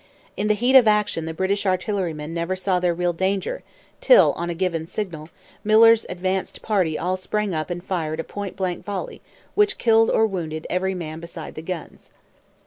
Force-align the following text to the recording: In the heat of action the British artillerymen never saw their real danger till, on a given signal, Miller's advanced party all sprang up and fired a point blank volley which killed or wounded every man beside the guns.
In 0.35 0.47
the 0.47 0.55
heat 0.55 0.75
of 0.75 0.87
action 0.87 1.25
the 1.25 1.31
British 1.35 1.63
artillerymen 1.67 2.33
never 2.33 2.55
saw 2.55 2.79
their 2.79 2.91
real 2.95 3.13
danger 3.13 3.61
till, 3.99 4.31
on 4.31 4.49
a 4.49 4.55
given 4.55 4.87
signal, 4.87 5.29
Miller's 5.63 6.07
advanced 6.09 6.63
party 6.63 6.97
all 6.97 7.15
sprang 7.15 7.53
up 7.53 7.69
and 7.69 7.83
fired 7.83 8.19
a 8.19 8.23
point 8.23 8.55
blank 8.55 8.83
volley 8.83 9.21
which 9.53 9.77
killed 9.77 10.09
or 10.09 10.25
wounded 10.25 10.65
every 10.71 10.95
man 10.95 11.19
beside 11.19 11.53
the 11.53 11.61
guns. 11.61 12.09